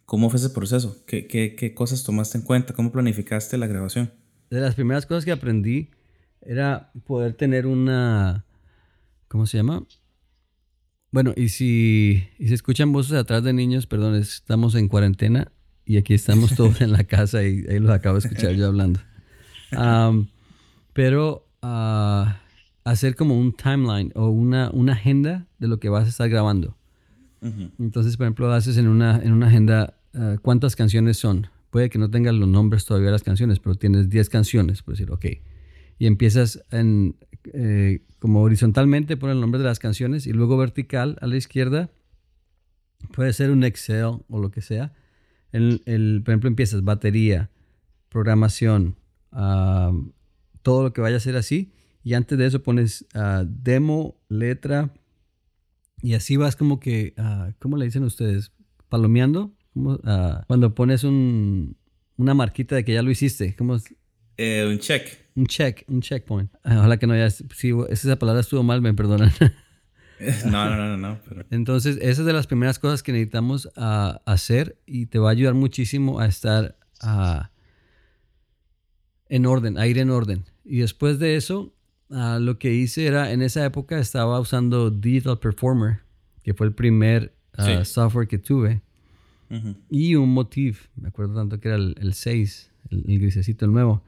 ¿Cómo 0.04 0.28
fue 0.28 0.40
ese 0.40 0.50
proceso? 0.50 1.02
¿Qué, 1.06 1.26
qué, 1.26 1.54
qué 1.54 1.72
cosas 1.72 2.04
tomaste 2.04 2.36
en 2.36 2.44
cuenta? 2.44 2.74
¿Cómo 2.74 2.92
planificaste 2.92 3.56
la 3.56 3.66
grabación? 3.66 4.19
De 4.50 4.60
las 4.60 4.74
primeras 4.74 5.06
cosas 5.06 5.24
que 5.24 5.32
aprendí 5.32 5.90
era 6.42 6.90
poder 7.06 7.34
tener 7.34 7.66
una, 7.66 8.44
¿cómo 9.28 9.46
se 9.46 9.58
llama? 9.58 9.84
Bueno, 11.12 11.32
y 11.36 11.48
si, 11.48 12.28
y 12.38 12.48
si 12.48 12.54
escuchan 12.54 12.92
voces 12.92 13.12
atrás 13.12 13.42
de 13.42 13.52
niños, 13.52 13.86
perdón, 13.86 14.16
estamos 14.16 14.74
en 14.74 14.88
cuarentena 14.88 15.52
y 15.84 15.96
aquí 15.96 16.14
estamos 16.14 16.54
todos 16.56 16.80
en 16.80 16.92
la 16.92 17.04
casa 17.04 17.42
y 17.42 17.64
ahí 17.68 17.78
los 17.78 17.90
acabo 17.90 18.18
de 18.18 18.26
escuchar 18.28 18.52
yo 18.52 18.66
hablando. 18.66 19.00
pero 20.92 21.46
ah, 21.62 22.40
hacer 22.84 23.14
como 23.14 23.38
un 23.38 23.52
timeline 23.52 24.12
o 24.14 24.28
una, 24.28 24.70
una 24.72 24.92
agenda 24.92 25.46
de 25.58 25.68
lo 25.68 25.78
que 25.78 25.88
vas 25.88 26.06
a 26.06 26.08
estar 26.08 26.28
grabando. 26.28 26.76
Entonces, 27.78 28.18
por 28.18 28.26
ejemplo, 28.26 28.52
haces 28.52 28.76
en 28.76 28.86
una, 28.86 29.18
en 29.22 29.32
una 29.32 29.46
agenda 29.46 29.94
ah, 30.14 30.36
cuántas 30.42 30.76
canciones 30.76 31.16
son, 31.16 31.46
puede 31.70 31.90
que 31.90 31.98
no 31.98 32.10
tengas 32.10 32.34
los 32.34 32.48
nombres 32.48 32.84
todavía 32.84 33.06
de 33.06 33.12
las 33.12 33.22
canciones, 33.22 33.58
pero 33.60 33.74
tienes 33.74 34.08
10 34.08 34.28
canciones, 34.28 34.82
por 34.82 34.94
decir, 34.94 35.10
ok. 35.10 35.26
Y 35.98 36.06
empiezas 36.06 36.64
en, 36.70 37.16
eh, 37.52 38.04
como 38.18 38.42
horizontalmente, 38.42 39.16
poner 39.16 39.36
el 39.36 39.40
nombre 39.40 39.58
de 39.58 39.66
las 39.66 39.78
canciones 39.78 40.26
y 40.26 40.32
luego 40.32 40.56
vertical 40.56 41.16
a 41.20 41.26
la 41.26 41.36
izquierda, 41.36 41.90
puede 43.12 43.32
ser 43.32 43.50
un 43.50 43.64
Excel 43.64 44.22
o 44.28 44.38
lo 44.40 44.50
que 44.50 44.60
sea. 44.60 44.92
El, 45.52 45.82
el 45.86 46.22
por 46.24 46.32
ejemplo, 46.32 46.48
empiezas 46.48 46.84
batería, 46.84 47.50
programación, 48.08 48.96
todo 50.62 50.82
lo 50.82 50.92
que 50.92 51.00
vaya 51.00 51.16
a 51.16 51.20
ser 51.20 51.36
así. 51.36 51.72
Y 52.02 52.14
antes 52.14 52.38
de 52.38 52.46
eso 52.46 52.62
pones 52.62 53.06
ah, 53.14 53.44
demo, 53.46 54.16
letra, 54.28 54.92
y 56.02 56.14
así 56.14 56.36
vas 56.36 56.56
como 56.56 56.80
que, 56.80 57.14
uh, 57.18 57.52
¿cómo 57.58 57.76
le 57.76 57.84
dicen 57.84 58.04
ustedes? 58.04 58.52
Palomeando 58.88 59.52
Ah, 60.04 60.44
cuando 60.46 60.74
pones 60.74 61.04
un, 61.04 61.76
una 62.16 62.34
marquita 62.34 62.74
de 62.74 62.84
que 62.84 62.94
ya 62.94 63.02
lo 63.02 63.10
hiciste, 63.10 63.54
¿cómo 63.56 63.78
eh, 64.42 64.66
un 64.66 64.78
check. 64.78 65.18
Un 65.34 65.46
check, 65.46 65.84
un 65.86 66.00
checkpoint. 66.00 66.50
Ah, 66.64 66.78
ojalá 66.78 66.96
que 66.96 67.06
no 67.06 67.12
haya. 67.12 67.28
Si 67.28 67.74
esa 67.90 68.18
palabra 68.18 68.40
estuvo 68.40 68.62
mal, 68.62 68.80
me 68.80 68.94
perdonan. 68.94 69.30
no, 70.46 70.74
no, 70.74 70.76
no, 70.76 70.96
no. 70.96 71.18
Entonces, 71.50 71.98
esa 72.00 72.22
es 72.22 72.26
de 72.26 72.32
las 72.32 72.46
primeras 72.46 72.78
cosas 72.78 73.02
que 73.02 73.12
necesitamos 73.12 73.68
ah, 73.76 74.22
hacer 74.24 74.78
y 74.86 75.06
te 75.06 75.18
va 75.18 75.28
a 75.28 75.32
ayudar 75.32 75.52
muchísimo 75.52 76.20
a 76.20 76.26
estar 76.26 76.78
en 79.28 79.46
orden, 79.46 79.76
a 79.76 79.86
ir 79.86 79.98
en 79.98 80.08
orden. 80.08 80.44
Y 80.64 80.78
después 80.78 81.18
de 81.18 81.36
eso, 81.36 81.74
lo 82.08 82.58
que 82.58 82.72
hice 82.72 83.06
era, 83.06 83.32
en 83.32 83.42
esa 83.42 83.62
época 83.64 83.98
estaba 83.98 84.40
usando 84.40 84.90
Digital 84.90 85.38
Performer, 85.38 86.00
que 86.42 86.54
fue 86.54 86.66
el 86.66 86.74
primer 86.74 87.34
software 87.84 88.26
que 88.26 88.38
tuve. 88.38 88.80
Y 89.90 90.14
un 90.14 90.32
motif, 90.32 90.88
me 90.94 91.08
acuerdo 91.08 91.34
tanto 91.34 91.58
que 91.58 91.68
era 91.68 91.76
el, 91.76 92.12
6, 92.14 92.70
el, 92.90 93.18
grisecito, 93.18 93.64
el 93.64 93.72
nuevo. 93.72 94.02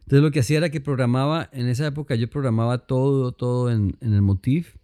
Entonces 0.00 0.22
lo 0.22 0.30
que 0.30 0.40
hacía 0.40 0.58
era 0.58 0.70
que 0.70 0.80
programaba, 0.80 1.48
en 1.52 1.68
esa 1.68 1.86
época 1.86 2.14
yo 2.14 2.28
programaba 2.28 2.78
todo, 2.86 3.32
todo 3.32 3.70
en, 3.70 3.96
el 4.02 4.20
motif 4.20 4.76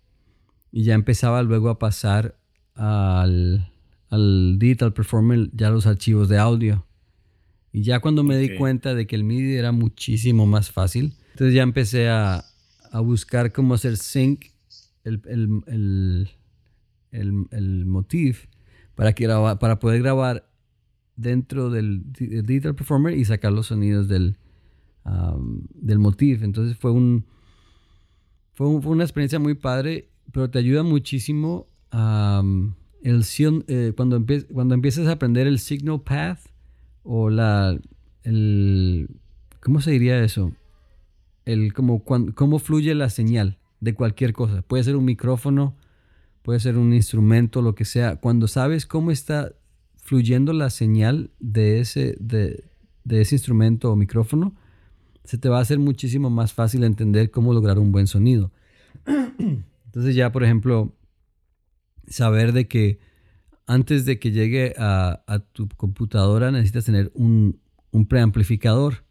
y 0.72 0.84
ya 0.84 0.94
empezaba 0.94 1.42
luego 1.42 1.68
a 1.68 1.78
pasar 1.78 2.38
al, 2.74 3.70
al 4.08 4.58
Digital 4.58 4.94
Performer 4.94 5.50
ya 5.52 5.68
los 5.68 5.86
archivos 5.86 6.30
de 6.30 6.38
audio. 6.38 6.86
Y 7.72 7.82
ya 7.82 8.00
cuando 8.00 8.24
me 8.24 8.38
di 8.38 8.56
cuenta 8.56 8.94
de 8.94 9.06
que 9.06 9.16
el 9.16 9.24
MIDI 9.24 9.56
era 9.56 9.70
muchísimo 9.70 10.46
más 10.46 10.70
fácil, 10.70 11.12
entonces 11.32 11.54
ya 11.54 11.62
empecé 11.62 12.08
a, 12.08 12.44
a 12.90 13.00
buscar 13.00 13.52
cómo 13.52 13.74
hacer 13.74 13.96
sync 13.98 14.46
el, 15.04 15.22
el, 15.26 15.62
el, 15.66 16.28
el, 17.12 17.46
el 17.50 17.86
motif 17.86 18.46
para, 19.00 19.14
que 19.14 19.26
para 19.26 19.78
poder 19.78 20.02
grabar 20.02 20.46
dentro 21.16 21.70
del, 21.70 22.02
Digital 22.12 22.74
Performer 22.74 23.16
y 23.16 23.24
sacar 23.24 23.50
los 23.50 23.68
sonidos 23.68 24.08
del, 24.08 24.36
del 25.72 25.98
motif. 25.98 26.42
Entonces 26.42 26.76
fue, 26.76 26.90
un, 26.90 27.24
fue, 28.52 28.66
una 28.68 29.02
experiencia 29.02 29.38
muy 29.38 29.54
padre, 29.54 30.10
pero 30.32 30.50
te 30.50 30.58
ayuda 30.58 30.82
muchísimo 30.82 31.66
el, 31.90 33.24
eh, 33.68 33.94
cuando, 33.96 34.22
cuando 34.52 34.74
empiezas 34.74 35.06
a 35.06 35.12
aprender 35.12 35.46
el 35.46 35.60
signal 35.60 36.02
path 36.02 36.40
o 37.02 37.30
la... 37.30 37.80
El, 38.22 39.08
¿Cómo 39.60 39.80
se 39.80 39.92
diría 39.92 40.22
eso? 40.22 40.52
El, 41.46 41.72
como, 41.72 42.04
cómo 42.04 42.58
fluye 42.58 42.94
la 42.94 43.08
señal 43.08 43.56
de 43.80 43.94
cualquier 43.94 44.34
cosa. 44.34 44.60
Puede 44.60 44.84
ser 44.84 44.96
un 44.96 45.06
micrófono, 45.06 45.74
puede 46.42 46.60
ser 46.60 46.78
un 46.78 46.92
instrumento, 46.92 47.62
lo 47.62 47.74
que 47.74 47.84
sea, 47.84 48.16
cuando 48.16 48.48
sabes 48.48 48.86
cómo 48.86 49.10
está 49.10 49.52
fluyendo 49.98 50.52
la 50.52 50.70
señal 50.70 51.30
de 51.38 51.80
ese, 51.80 52.16
de, 52.18 52.64
ese 53.08 53.34
instrumento 53.34 53.92
o 53.92 53.96
micrófono, 53.96 54.54
se 55.24 55.38
te 55.38 55.48
va 55.48 55.58
a 55.58 55.62
hacer 55.62 55.78
muchísimo 55.78 56.30
más 56.30 56.52
fácil 56.52 56.84
entender 56.84 57.30
cómo 57.30 57.52
lograr 57.52 57.78
un 57.78 57.92
buen 57.92 58.06
sonido. 58.06 58.52
Entonces 59.86 60.14
ya, 60.14 60.32
por 60.32 60.42
ejemplo, 60.42 60.96
saber 62.08 62.52
de 62.52 62.66
que 62.66 62.98
antes 63.66 64.04
de 64.04 64.18
que 64.18 64.32
llegue 64.32 64.74
a, 64.78 65.44
tu 65.52 65.68
computadora 65.68 66.50
necesitas 66.50 66.86
tener 66.86 67.12
un, 67.14 67.60
un, 67.92 68.06
preamplificador. 68.06 69.04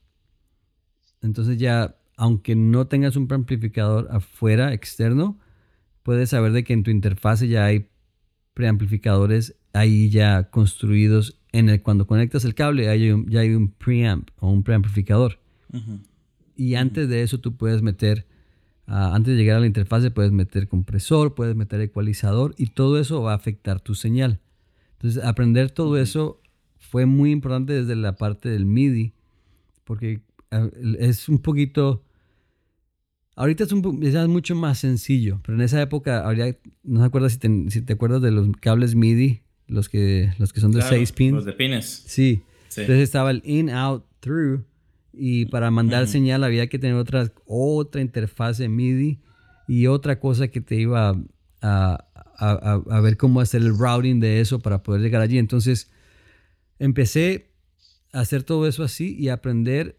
Entonces 1.21 1.57
ya, 1.57 1.95
aunque 2.17 2.55
no 2.55 2.87
tengas 2.87 3.15
un 3.15 3.27
preamplificador 3.27 4.09
afuera, 4.11 4.73
externo, 4.73 5.39
puedes 6.03 6.29
saber 6.29 6.51
de 6.51 6.63
que 6.63 6.73
en 6.73 6.83
tu 6.83 6.91
interfase 6.91 7.47
ya 7.47 7.65
hay 7.65 7.89
preamplificadores 8.53 9.55
ahí 9.73 10.09
ya 10.09 10.49
construidos. 10.49 11.39
En 11.51 11.69
el, 11.69 11.81
cuando 11.81 12.05
conectas 12.05 12.45
el 12.45 12.53
cable 12.53 12.83
ya 12.83 12.91
hay 13.39 13.55
un 13.55 13.71
preamp 13.71 14.29
o 14.39 14.51
un 14.51 14.63
preamplificador. 14.63 15.39
Y 16.55 16.75
antes 16.75 17.07
de 17.09 17.21
eso 17.23 17.39
tú 17.39 17.55
puedes 17.55 17.81
meter, 17.81 18.27
ah, 18.85 19.15
antes 19.15 19.33
de 19.33 19.39
llegar 19.39 19.57
a 19.57 19.59
la 19.61 19.65
interfase 19.65 20.11
puedes 20.11 20.31
meter 20.31 20.67
compresor, 20.67 21.35
puedes 21.35 21.55
meter 21.55 21.79
ecualizador 21.81 22.53
y 22.57 22.67
todo 22.67 22.99
eso 22.99 23.21
va 23.21 23.31
a 23.31 23.35
afectar 23.35 23.79
tu 23.79 23.95
señal. 23.95 24.41
Entonces 24.93 25.23
aprender 25.23 25.71
todo 25.71 25.97
eso 25.97 26.41
fue 26.77 27.05
muy 27.05 27.31
importante 27.31 27.73
desde 27.73 27.95
la 27.95 28.15
parte 28.15 28.49
del 28.49 28.65
MIDI 28.65 29.13
porque 29.85 30.21
ah, 30.51 30.67
es 30.99 31.29
un 31.29 31.39
poquito 31.39 32.03
Ahorita 33.39 33.63
es, 33.63 33.71
un, 33.71 34.03
es 34.03 34.27
mucho 34.27 34.53
más 34.53 34.79
sencillo, 34.79 35.39
pero 35.45 35.57
en 35.57 35.61
esa 35.61 35.81
época, 35.81 36.27
habría, 36.27 36.57
no 36.83 36.99
se 36.99 37.05
acuerdas 37.05 37.31
si 37.31 37.37
te, 37.37 37.49
si 37.69 37.81
te 37.81 37.93
acuerdas 37.93 38.21
de 38.21 38.31
los 38.31 38.49
cables 38.59 38.95
MIDI, 38.95 39.43
los 39.65 39.87
que, 39.87 40.33
los 40.39 40.51
que 40.51 40.59
son 40.59 40.73
de 40.73 40.81
6 40.81 41.13
pins. 41.13 41.35
Los 41.35 41.45
de 41.45 41.53
pines. 41.53 42.03
Sí. 42.05 42.43
Entonces 42.75 42.99
estaba 42.99 43.31
el 43.31 43.41
in, 43.45 43.69
out, 43.69 44.03
through. 44.19 44.65
Y 45.13 45.45
para 45.45 45.71
mandar 45.71 46.07
señal 46.09 46.43
había 46.43 46.67
que 46.67 46.79
tener 46.79 46.97
otra, 46.97 47.31
otra 47.45 48.01
interfase 48.01 48.67
MIDI. 48.67 49.21
y 49.69 49.87
otra 49.87 50.19
cosa 50.19 50.49
que 50.49 50.59
te 50.59 50.75
iba 50.75 51.15
a, 51.61 52.05
a, 52.37 52.99
ver 52.99 53.15
cómo 53.15 53.39
hacer 53.39 53.61
el 53.61 53.77
routing 53.77 54.19
de 54.19 54.41
eso 54.41 54.59
para 54.59 54.83
poder 54.83 55.01
llegar 55.01 55.21
allí. 55.21 55.37
Entonces 55.37 55.89
empecé 56.77 57.53
a 58.11 58.19
hacer 58.19 58.43
todo 58.43 58.67
eso 58.67 58.83
así 58.83 59.15
y 59.17 59.29
aprender 59.29 59.97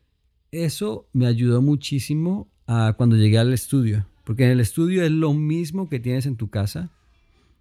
eso 0.51 1.09
me 1.15 1.27
ayudó 1.27 1.63
muchísimo 1.63 2.51
cuando 2.97 3.17
llegué 3.17 3.39
al 3.39 3.53
estudio. 3.53 4.07
Porque 4.25 4.45
en 4.45 4.51
el 4.51 4.61
estudio 4.61 5.03
es 5.03 5.11
lo 5.11 5.35
mismo 5.35 5.89
que 5.89 5.99
tienes 5.99 6.27
en 6.27 6.37
tu 6.37 6.51
casa, 6.51 6.91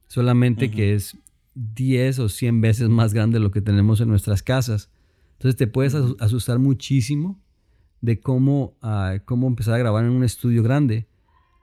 solamente 0.07 0.69
que 0.69 0.93
es 0.93 1.17
10 1.55 2.19
o 2.19 2.29
100 2.29 2.61
veces 2.61 2.89
más 2.89 3.13
grande 3.13 3.39
de 3.39 3.43
lo 3.43 3.51
que 3.51 3.61
tenemos 3.61 4.01
en 4.01 4.09
nuestras 4.09 4.43
casas. 4.43 4.89
Entonces 5.33 5.57
te 5.57 5.67
puedes 5.67 5.95
asustar 6.19 6.59
muchísimo 6.59 7.39
de 8.01 8.19
cómo, 8.19 8.77
ah, 8.81 9.17
cómo 9.25 9.47
empezar 9.47 9.75
a 9.75 9.79
grabar 9.79 10.05
en 10.05 10.11
un 10.11 10.23
estudio 10.23 10.61
grande. 10.63 11.07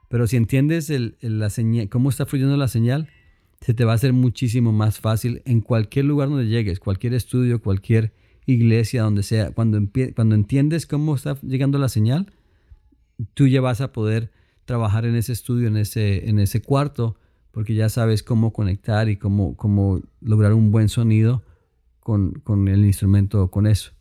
Pero 0.09 0.27
si 0.27 0.35
entiendes 0.37 0.91
la 1.21 1.49
señal, 1.49 1.89
cómo 1.89 2.09
está 2.09 2.25
fluyendo 2.25 2.57
la 2.57 2.67
señal, 2.67 3.09
se 3.61 3.73
te 3.73 3.85
va 3.85 3.93
a 3.93 3.95
hacer 3.95 4.13
muchísimo 4.13 4.71
más 4.71 4.99
fácil 4.99 5.41
en 5.45 5.61
cualquier 5.61 6.05
lugar 6.05 6.29
donde 6.29 6.47
llegues, 6.47 6.79
cualquier 6.79 7.13
estudio, 7.13 7.61
cualquier 7.61 8.13
iglesia, 8.45 9.03
donde 9.03 9.23
sea. 9.23 9.51
Cuando, 9.51 9.79
cuando 10.15 10.35
entiendes 10.35 10.85
cómo 10.85 11.15
está 11.15 11.39
llegando 11.41 11.77
la 11.77 11.89
señal, 11.89 12.31
tú 13.33 13.47
ya 13.47 13.61
vas 13.61 13.81
a 13.81 13.91
poder 13.91 14.31
trabajar 14.65 15.05
en 15.05 15.15
ese 15.15 15.33
estudio, 15.33 15.67
en 15.67 15.77
ese, 15.77 16.29
en 16.29 16.39
ese 16.39 16.61
cuarto, 16.61 17.17
porque 17.51 17.73
ya 17.73 17.89
sabes 17.89 18.23
cómo 18.23 18.53
conectar 18.53 19.09
y 19.09 19.17
cómo, 19.17 19.55
cómo 19.55 20.01
lograr 20.21 20.53
un 20.53 20.71
buen 20.71 20.89
sonido 20.89 21.43
con, 21.99 22.33
con 22.33 22.67
el 22.67 22.85
instrumento, 22.85 23.49
con 23.49 23.65
eso. 23.65 23.91